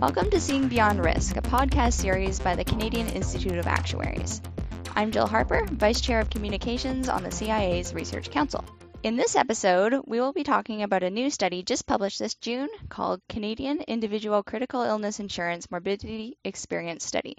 [0.00, 4.40] Welcome to Seeing Beyond Risk, a podcast series by the Canadian Institute of Actuaries.
[4.94, 8.64] I'm Jill Harper, Vice Chair of Communications on the CIA's Research Council.
[9.02, 12.68] In this episode, we will be talking about a new study just published this June
[12.88, 17.36] called Canadian Individual Critical Illness Insurance Morbidity Experience Study.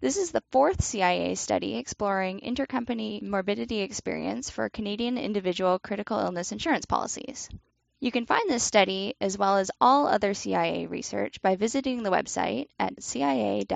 [0.00, 6.52] This is the fourth CIA study exploring intercompany morbidity experience for Canadian individual critical illness
[6.52, 7.50] insurance policies.
[8.02, 12.10] You can find this study, as well as all other CIA research, by visiting the
[12.10, 13.66] website at cia-ica.ca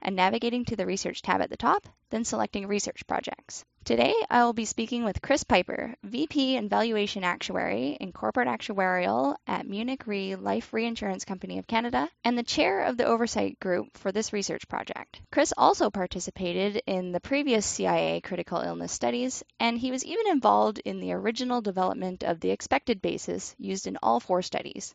[0.00, 3.66] and navigating to the Research tab at the top, then selecting Research Projects.
[3.84, 9.34] Today, I will be speaking with Chris Piper, VP and Valuation Actuary in Corporate Actuarial
[9.44, 13.98] at Munich Re Life Reinsurance Company of Canada, and the chair of the oversight group
[13.98, 15.20] for this research project.
[15.32, 20.78] Chris also participated in the previous CIA critical illness studies, and he was even involved
[20.78, 24.94] in the original development of the expected basis used in all four studies.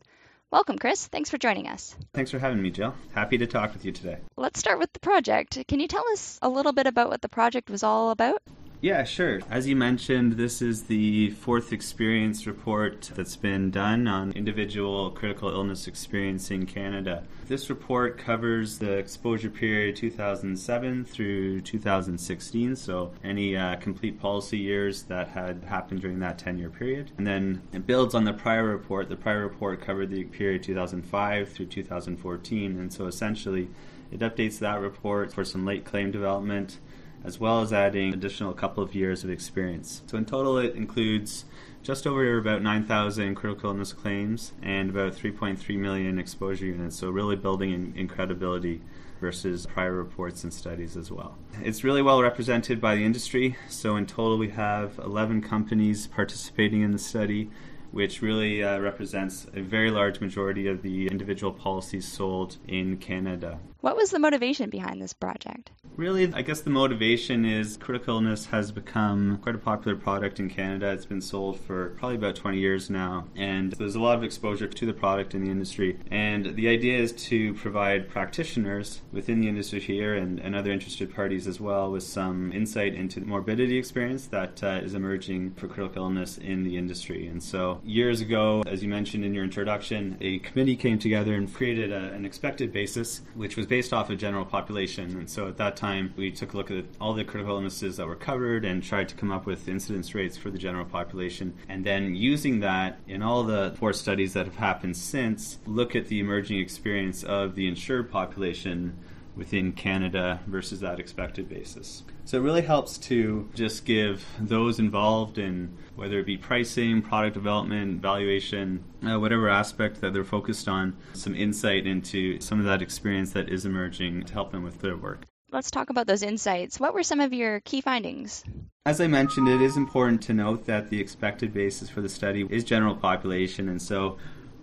[0.50, 1.06] Welcome, Chris.
[1.06, 1.94] Thanks for joining us.
[2.14, 2.94] Thanks for having me, Jill.
[3.12, 4.16] Happy to talk with you today.
[4.34, 5.58] Let's start with the project.
[5.68, 8.40] Can you tell us a little bit about what the project was all about?
[8.80, 9.40] Yeah, sure.
[9.50, 15.50] As you mentioned, this is the fourth experience report that's been done on individual critical
[15.50, 17.24] illness experience in Canada.
[17.48, 25.02] This report covers the exposure period 2007 through 2016, so any uh, complete policy years
[25.04, 27.10] that had happened during that 10 year period.
[27.18, 29.08] And then it builds on the prior report.
[29.08, 33.70] The prior report covered the period 2005 through 2014, and so essentially
[34.12, 36.78] it updates that report for some late claim development
[37.24, 40.02] as well as adding additional couple of years of experience.
[40.06, 41.44] So in total, it includes
[41.82, 46.96] just over about 9,000 critical illness claims and about 3.3 million exposure units.
[46.96, 48.82] So really building in, in credibility
[49.20, 51.36] versus prior reports and studies as well.
[51.62, 53.56] It's really well represented by the industry.
[53.68, 57.50] So in total, we have 11 companies participating in the study
[57.90, 63.58] which really uh, represents a very large majority of the individual policies sold in Canada.
[63.80, 65.70] What was the motivation behind this project?
[65.96, 70.48] Really, I guess the motivation is critical illness has become quite a popular product in
[70.48, 70.90] Canada.
[70.90, 74.66] It's been sold for probably about 20 years now, and there's a lot of exposure
[74.66, 75.98] to the product in the industry.
[76.10, 81.14] And the idea is to provide practitioners within the industry here and, and other interested
[81.14, 85.68] parties as well with some insight into the morbidity experience that uh, is emerging for
[85.68, 87.28] critical illness in the industry.
[87.28, 91.52] And so, years ago, as you mentioned in your introduction, a committee came together and
[91.52, 95.16] created a, an expected basis, which was based off of general population.
[95.18, 98.06] And so at that time, we took a look at all the critical illnesses that
[98.06, 101.54] were covered and tried to come up with incidence rates for the general population.
[101.68, 106.08] And then using that in all the four studies that have happened since, look at
[106.08, 108.96] the emerging experience of the insured population
[109.38, 112.02] within Canada versus that expected basis.
[112.24, 117.34] So it really helps to just give those involved in whether it be pricing, product
[117.34, 122.82] development, valuation, uh, whatever aspect that they're focused on, some insight into some of that
[122.82, 125.22] experience that is emerging to help them with their work.
[125.50, 126.78] Let's talk about those insights.
[126.78, 128.44] What were some of your key findings?
[128.84, 132.46] As I mentioned, it is important to note that the expected basis for the study
[132.50, 134.18] is general population, and so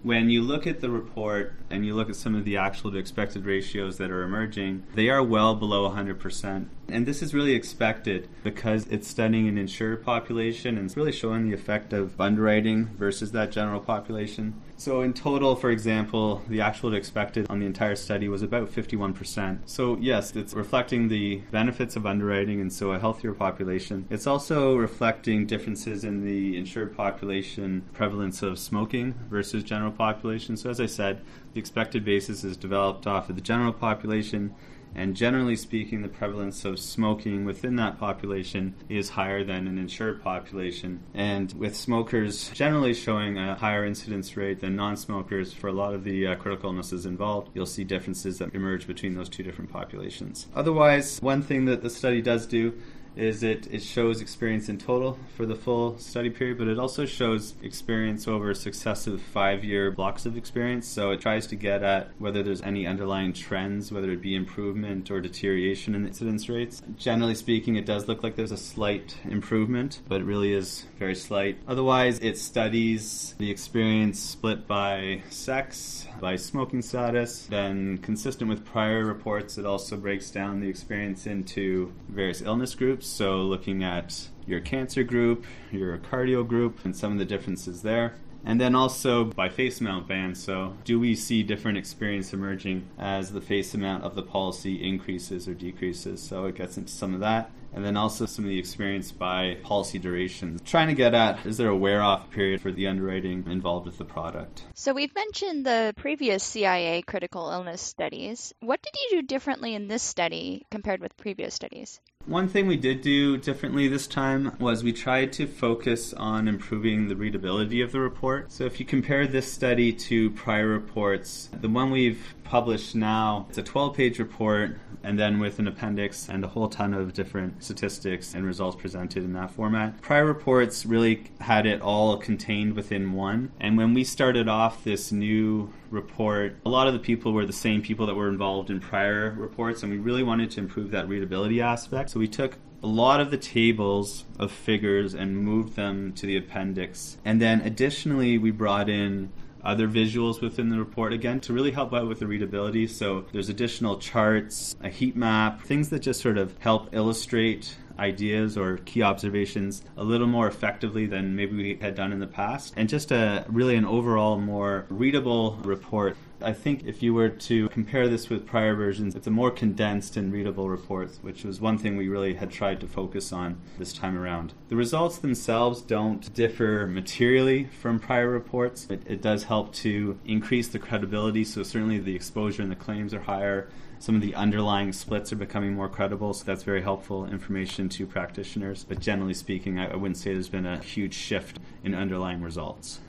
[0.06, 2.98] when you look at the report and you look at some of the actual to
[2.98, 6.68] expected ratios that are emerging, they are well below 100%.
[6.88, 11.50] And this is really expected because it's studying an insured population and it's really showing
[11.50, 14.62] the effect of underwriting versus that general population.
[14.78, 19.60] So, in total, for example, the actual expected on the entire study was about 51%.
[19.66, 24.06] So, yes, it's reflecting the benefits of underwriting and so a healthier population.
[24.10, 30.58] It's also reflecting differences in the insured population prevalence of smoking versus general population.
[30.58, 31.22] So, as I said,
[31.54, 34.54] the expected basis is developed off of the general population
[34.96, 40.24] and generally speaking, the prevalence of smoking within that population is higher than an insured
[40.24, 41.02] population.
[41.14, 45.94] And with smokers generally showing a higher incidence rate than non smokers for a lot
[45.94, 49.72] of the uh, critical illnesses involved, you'll see differences that emerge between those two different
[49.72, 50.48] populations.
[50.56, 52.74] Otherwise, one thing that the study does do
[53.16, 57.06] is it, it shows experience in total for the full study period, but it also
[57.06, 60.88] shows experience over successive five year blocks of experience.
[60.88, 65.10] So it tries to get at whether there's any underlying trends, whether it be improvement
[65.12, 66.82] or deterioration in incidence rates.
[66.98, 71.16] Generally speaking, it does look like there's a slight improvement, but it really is very
[71.16, 71.58] slight.
[71.68, 77.46] Otherwise, it studies the experience split by sex, by smoking status.
[77.48, 83.05] Then, consistent with prior reports, it also breaks down the experience into various illness groups.
[83.06, 88.16] So, looking at your cancer group, your cardio group, and some of the differences there.
[88.48, 90.38] And then also by face amount band.
[90.38, 95.48] So, do we see different experience emerging as the face amount of the policy increases
[95.48, 96.22] or decreases?
[96.22, 97.52] So, it gets into some of that.
[97.76, 100.62] and then also some of the experience by policy durations.
[100.64, 103.98] Trying to get at is there a wear off period for the underwriting involved with
[103.98, 104.64] the product?
[104.76, 108.54] So we've mentioned the previous CIA critical illness studies.
[108.62, 112.00] What did you do differently in this study compared with previous studies?
[112.28, 117.08] One thing we did do differently this time was we tried to focus on improving
[117.08, 118.52] the readability of the report.
[118.52, 123.58] So if you compare this study to prior reports, the one we've published now, it's
[123.58, 127.64] a 12 page report and then with an appendix and a whole ton of different
[127.64, 130.02] statistics and results presented in that format.
[130.02, 133.52] Prior reports really had it all contained within one.
[133.60, 137.54] And when we started off this new report, a lot of the people were the
[137.54, 141.08] same people that were involved in prior reports, and we really wanted to improve that
[141.08, 142.10] readability aspect.
[142.10, 146.38] So we took a lot of the tables of figures and moved them to the
[146.38, 147.18] appendix.
[147.24, 149.32] And then additionally, we brought in
[149.66, 152.88] other visuals within the report again to really help out with the readability.
[152.88, 158.58] So there's additional charts, a heat map, things that just sort of help illustrate ideas
[158.58, 162.74] or key observations a little more effectively than maybe we had done in the past,
[162.76, 166.18] and just a really an overall more readable report.
[166.42, 170.18] I think if you were to compare this with prior versions, it's a more condensed
[170.18, 173.94] and readable report, which was one thing we really had tried to focus on this
[173.94, 174.54] time around.
[174.70, 178.88] The results themselves don't differ materially from prior reports.
[178.90, 183.14] It, it does help to increase the credibility, so certainly the exposure and the claims
[183.14, 187.26] are higher some of the underlying splits are becoming more credible, so that's very helpful
[187.26, 188.84] information to practitioners.
[188.84, 193.00] But generally speaking, I wouldn't say there's been a huge shift in underlying results.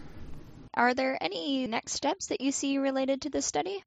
[0.77, 3.83] Are there any next steps that you see related to this study?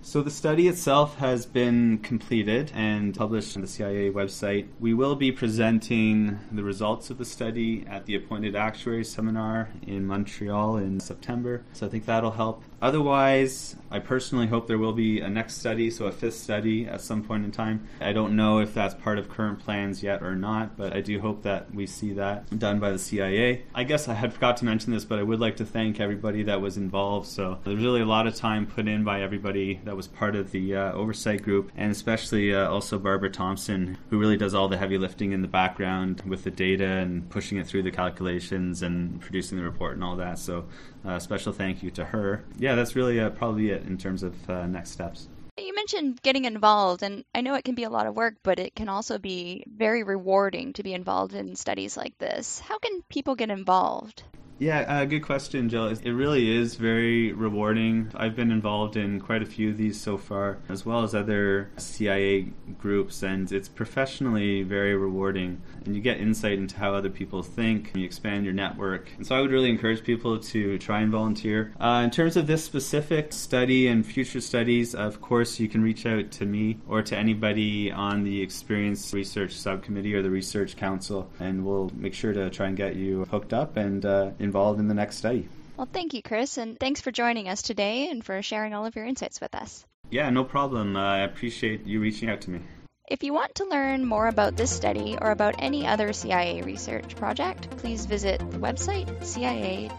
[0.00, 4.66] So the study itself has been completed and published on the CIA website.
[4.80, 10.04] We will be presenting the results of the study at the appointed actuary seminar in
[10.04, 11.62] Montreal in September.
[11.74, 12.64] So I think that'll help.
[12.82, 17.00] Otherwise, I personally hope there will be a next study, so a fifth study at
[17.00, 17.86] some point in time.
[18.00, 21.20] I don't know if that's part of current plans yet or not, but I do
[21.20, 23.62] hope that we see that done by the CIA.
[23.72, 26.42] I guess I had forgot to mention this, but I would like to thank everybody
[26.42, 27.28] that was involved.
[27.28, 30.50] So there's really a lot of time put in by everybody that was part of
[30.50, 34.78] the uh, oversight group, and especially uh, also Barbara Thompson, who really does all the
[34.78, 39.20] heavy lifting in the background with the data and pushing it through the calculations and
[39.20, 40.40] producing the report and all that.
[40.40, 40.64] So
[41.04, 42.44] uh, special thank you to her.
[42.58, 45.28] Yeah, that's really uh, probably it in terms of uh, next steps.
[45.58, 48.58] You mentioned getting involved, and I know it can be a lot of work, but
[48.58, 52.58] it can also be very rewarding to be involved in studies like this.
[52.58, 54.22] How can people get involved?
[54.62, 55.88] Yeah, uh, good question, Jill.
[55.88, 58.12] It really is very rewarding.
[58.14, 61.68] I've been involved in quite a few of these so far, as well as other
[61.78, 62.42] CIA
[62.78, 65.60] groups, and it's professionally very rewarding.
[65.84, 69.10] And you get insight into how other people think, and you expand your network.
[69.16, 71.72] And so I would really encourage people to try and volunteer.
[71.80, 76.06] Uh, in terms of this specific study and future studies, of course, you can reach
[76.06, 81.28] out to me or to anybody on the Experience Research Subcommittee or the Research Council,
[81.40, 84.86] and we'll make sure to try and get you hooked up and uh, involved in
[84.86, 85.48] the next study.
[85.78, 88.94] Well, thank you, Chris, and thanks for joining us today and for sharing all of
[88.94, 89.86] your insights with us.
[90.10, 90.94] Yeah, no problem.
[90.94, 92.60] I appreciate you reaching out to me.
[93.08, 97.16] If you want to learn more about this study or about any other CIA research
[97.16, 99.90] project, please visit the website cia-ica.ca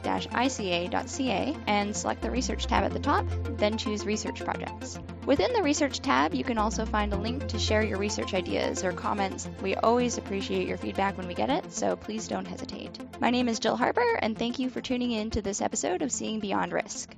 [1.68, 3.26] and select the Research tab at the top,
[3.58, 5.00] then choose Research Projects.
[5.26, 8.84] Within the Research tab, you can also find a link to share your research ideas
[8.84, 9.50] or comments.
[9.62, 12.93] We always appreciate your feedback when we get it, so please don't hesitate.
[13.24, 16.12] My name is Jill Harper, and thank you for tuning in to this episode of
[16.12, 17.16] Seeing Beyond Risk.